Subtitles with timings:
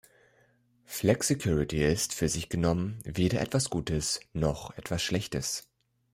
[0.87, 5.67] Flexicurity ist, für sich genommen, weder etwas Gutes noch etwas Schlechtes.